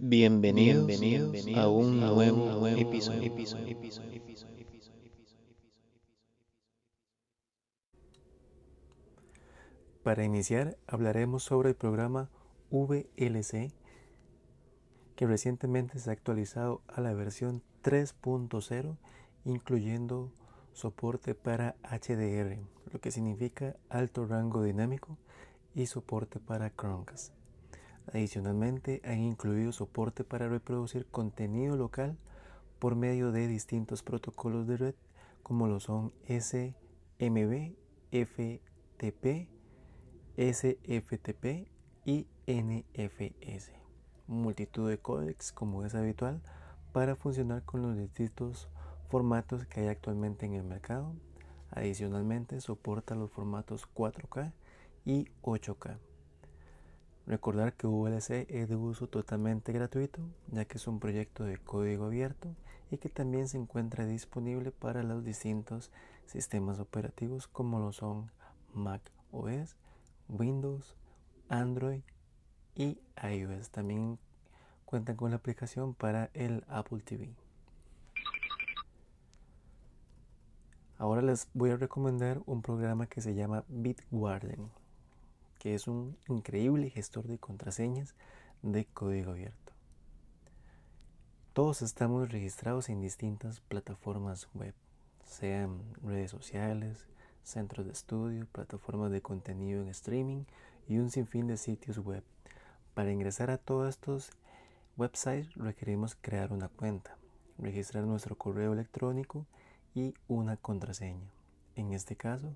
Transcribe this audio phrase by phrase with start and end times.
[0.00, 3.34] Bienvenidos, Bienvenidos a un nuevo, episodio.
[10.04, 12.30] Para iniciar, hablaremos sobre el programa
[12.70, 13.72] VLC,
[15.16, 18.96] que recientemente se ha actualizado a la versión 3.0,
[19.44, 20.30] incluyendo
[20.74, 22.56] soporte para HDR,
[22.92, 25.18] lo que significa alto rango dinámico,
[25.74, 27.37] y soporte para Chromecast.
[28.12, 32.16] Adicionalmente, han incluido soporte para reproducir contenido local
[32.78, 34.94] por medio de distintos protocolos de red
[35.42, 37.74] como lo son SMB,
[38.10, 39.48] FTP,
[40.36, 41.68] SFTP
[42.04, 43.72] y NFS.
[44.26, 46.40] Multitud de códecs como es habitual
[46.92, 48.68] para funcionar con los distintos
[49.08, 51.14] formatos que hay actualmente en el mercado.
[51.70, 54.52] Adicionalmente soporta los formatos 4K
[55.04, 55.98] y 8K.
[57.28, 62.06] Recordar que VLC es de uso totalmente gratuito, ya que es un proyecto de código
[62.06, 62.56] abierto
[62.90, 65.90] y que también se encuentra disponible para los distintos
[66.24, 68.30] sistemas operativos como lo son
[68.72, 69.76] Mac OS,
[70.30, 70.96] Windows,
[71.50, 72.00] Android
[72.74, 73.68] y iOS.
[73.68, 74.18] También
[74.86, 77.28] cuentan con la aplicación para el Apple TV.
[80.96, 84.77] Ahora les voy a recomendar un programa que se llama Bitwarden
[85.74, 88.14] es un increíble gestor de contraseñas
[88.62, 89.72] de código abierto.
[91.52, 94.74] Todos estamos registrados en distintas plataformas web,
[95.24, 97.06] sean redes sociales,
[97.42, 100.44] centros de estudio, plataformas de contenido en streaming
[100.88, 102.22] y un sinfín de sitios web.
[102.94, 104.30] Para ingresar a todos estos
[104.96, 107.16] websites requerimos crear una cuenta,
[107.58, 109.46] registrar nuestro correo electrónico
[109.94, 111.30] y una contraseña.
[111.74, 112.54] En este caso,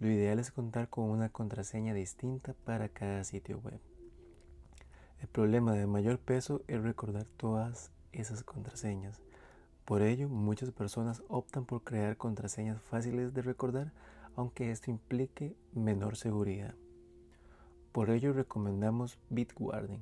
[0.00, 3.80] lo ideal es contar con una contraseña distinta para cada sitio web.
[5.20, 9.20] El problema de mayor peso es recordar todas esas contraseñas.
[9.84, 13.92] Por ello, muchas personas optan por crear contraseñas fáciles de recordar,
[14.36, 16.74] aunque esto implique menor seguridad.
[17.90, 20.00] Por ello recomendamos Bitwarden,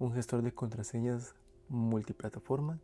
[0.00, 1.34] un gestor de contraseñas
[1.68, 2.80] multiplataforma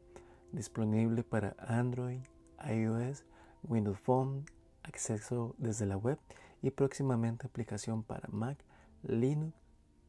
[0.53, 2.21] disponible para Android,
[2.65, 3.25] iOS,
[3.65, 4.45] Windows Phone,
[4.85, 6.19] acceso desde la web
[6.63, 8.57] y próximamente aplicación para Mac,
[9.03, 9.53] Linux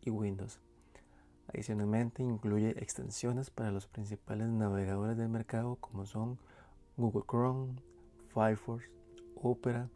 [0.01, 0.59] y Windows.
[1.47, 6.37] Adicionalmente incluye extensiones para los principales navegadores del mercado como son
[6.97, 7.75] Google Chrome,
[8.29, 8.83] Firefox,
[9.35, 9.89] Opera,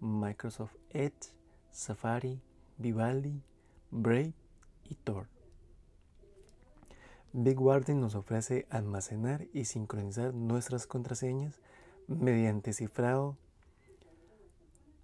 [0.00, 1.32] Microsoft Edge,
[1.70, 2.40] Safari,
[2.78, 3.42] Vivaldi,
[3.90, 4.34] Brave
[4.84, 5.28] y Tor.
[7.32, 11.60] Big nos ofrece almacenar y sincronizar nuestras contraseñas
[12.06, 13.36] mediante cifrado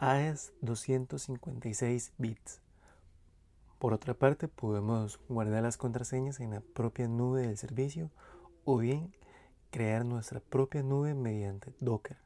[0.04, 2.60] AES 256 bits.
[3.78, 8.10] Por otra parte, podemos guardar las contraseñas en la propia nube del servicio
[8.64, 9.14] o bien
[9.70, 12.16] crear nuestra propia nube mediante Docker,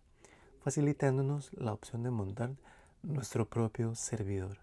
[0.62, 2.56] facilitándonos la opción de montar
[3.03, 4.56] nuestro propio servidor.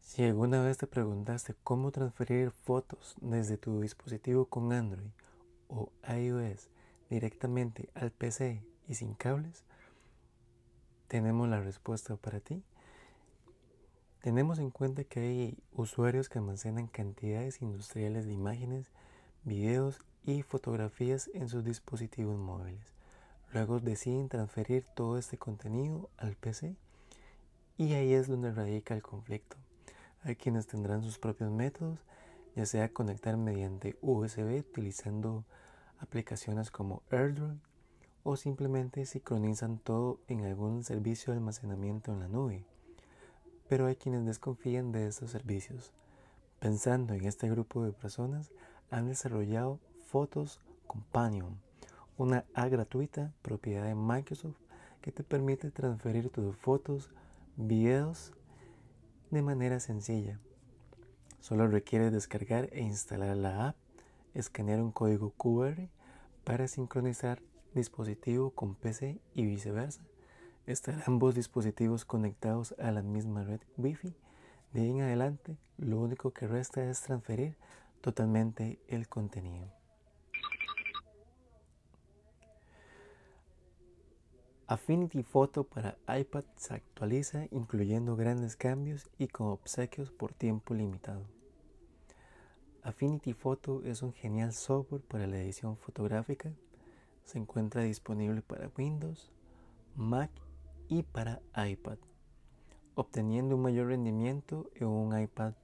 [0.00, 5.10] Si alguna vez te preguntaste cómo transferir fotos desde tu dispositivo con Android
[5.68, 6.68] o iOS
[7.10, 9.64] directamente al PC y sin cables,
[11.08, 12.62] tenemos la respuesta para ti.
[14.22, 18.90] Tenemos en cuenta que hay usuarios que almacenan cantidades industriales de imágenes,
[19.44, 22.92] videos y fotografías en sus dispositivos móviles.
[23.52, 26.76] Luego deciden transferir todo este contenido al PC
[27.78, 29.56] y ahí es donde radica el conflicto.
[30.24, 32.00] Hay quienes tendrán sus propios métodos,
[32.56, 35.44] ya sea conectar mediante USB utilizando
[36.00, 37.56] aplicaciones como AirDrop
[38.22, 42.64] o simplemente sincronizan todo en algún servicio de almacenamiento en la nube.
[43.68, 45.92] Pero hay quienes desconfían de estos servicios.
[46.58, 48.50] Pensando en este grupo de personas,
[48.90, 51.60] han desarrollado Photos Companion,
[52.16, 54.56] una A gratuita propiedad de Microsoft
[55.02, 57.10] que te permite transferir tus fotos,
[57.56, 58.32] videos
[59.30, 60.40] de manera sencilla.
[61.40, 63.76] Solo requiere descargar e instalar la app
[64.38, 65.88] escanear un código QR
[66.46, 67.42] para sincronizar
[67.74, 70.00] dispositivo con PC y viceversa.
[70.64, 74.14] Estar ambos dispositivos conectados a la misma red Wi-Fi.
[74.72, 77.56] De ahí en adelante, lo único que resta es transferir
[78.00, 79.72] totalmente el contenido.
[84.68, 91.35] Affinity Photo para iPad se actualiza incluyendo grandes cambios y con obsequios por tiempo limitado.
[92.86, 96.52] Affinity Photo es un genial software para la edición fotográfica.
[97.24, 99.32] Se encuentra disponible para Windows,
[99.96, 100.30] Mac
[100.88, 101.98] y para iPad.
[102.94, 105.54] obteniendo un mayor rendimiento en un iPad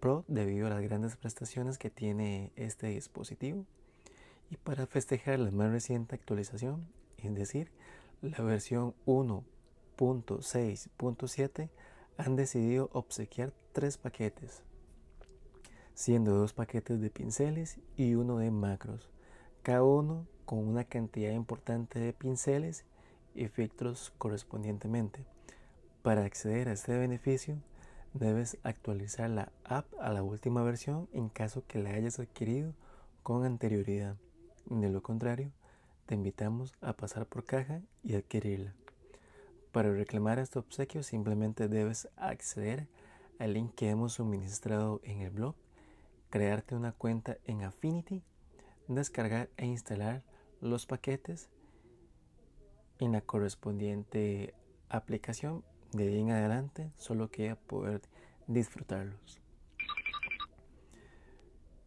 [0.00, 3.66] Pro debido a las grandes prestaciones que tiene este dispositivo.
[4.50, 6.88] Y para festejar la más reciente actualización,
[7.18, 7.70] es decir,
[8.22, 11.68] la versión 1.6.7,
[12.16, 14.62] han decidido obsequiar tres paquetes,
[16.00, 19.10] siendo dos paquetes de pinceles y uno de macros,
[19.62, 22.86] cada uno con una cantidad importante de pinceles
[23.34, 25.26] y filtros correspondientemente.
[26.00, 27.58] Para acceder a este beneficio,
[28.14, 32.72] debes actualizar la app a la última versión en caso que la hayas adquirido
[33.22, 34.16] con anterioridad.
[34.70, 35.50] De lo contrario,
[36.06, 38.72] te invitamos a pasar por caja y adquirirla.
[39.70, 42.88] Para reclamar este obsequio simplemente debes acceder
[43.38, 45.54] al link que hemos suministrado en el blog,
[46.30, 48.22] crearte una cuenta en Affinity,
[48.88, 50.22] descargar e instalar
[50.60, 51.50] los paquetes
[52.98, 54.54] en la correspondiente
[54.88, 58.02] aplicación de ahí en adelante solo queda poder
[58.46, 59.40] disfrutarlos.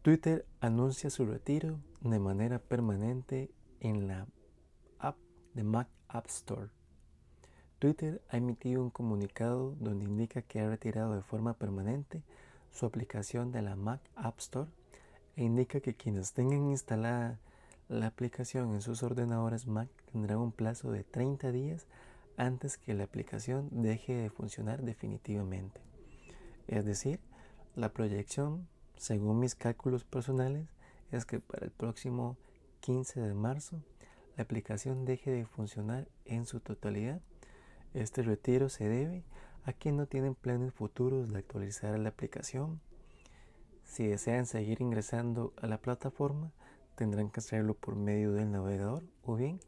[0.02, 3.50] Twitter anuncia su retiro de manera permanente
[3.80, 4.26] en la
[4.98, 5.16] app
[5.54, 6.68] de Mac App Store.
[7.78, 12.22] Twitter ha emitido un comunicado donde indica que ha retirado de forma permanente
[12.74, 14.68] su aplicación de la Mac App Store
[15.36, 17.38] e indica que quienes tengan instalada
[17.88, 21.86] la aplicación en sus ordenadores Mac tendrán un plazo de 30 días
[22.36, 25.80] antes que la aplicación deje de funcionar definitivamente.
[26.66, 27.20] Es decir,
[27.76, 28.66] la proyección,
[28.96, 30.66] según mis cálculos personales,
[31.12, 32.36] es que para el próximo
[32.80, 33.80] 15 de marzo
[34.36, 37.20] la aplicación deje de funcionar en su totalidad.
[37.92, 39.22] Este retiro se debe
[39.64, 42.80] a no tienen planes futuros de actualizar la aplicación.
[43.82, 46.52] Si desean seguir ingresando a la plataforma,
[46.96, 49.60] tendrán que hacerlo por medio del navegador o bien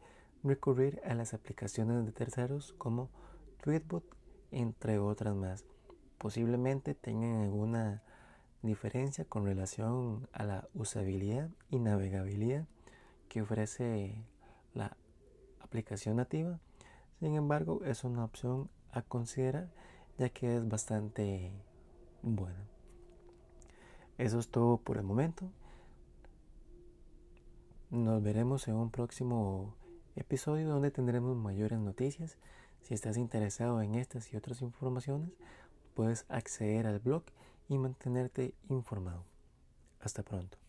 [0.42, 3.08] recurrir a las aplicaciones de terceros como
[3.62, 4.04] Tweetbot,
[4.50, 5.64] entre otras más.
[6.18, 8.02] Posiblemente tengan alguna
[8.62, 12.66] diferencia con relación a la usabilidad y navegabilidad
[13.28, 14.14] que ofrece
[14.74, 14.96] la
[15.60, 16.58] aplicación nativa.
[17.20, 19.68] Sin embargo, es una opción a considerar
[20.18, 21.52] ya que es bastante
[22.22, 22.66] buena.
[24.18, 25.50] Eso es todo por el momento.
[27.90, 29.74] Nos veremos en un próximo
[30.16, 32.38] episodio donde tendremos mayores noticias.
[32.80, 35.30] Si estás interesado en estas y otras informaciones,
[35.94, 37.24] puedes acceder al blog
[37.68, 39.24] y mantenerte informado.
[40.00, 40.65] Hasta pronto.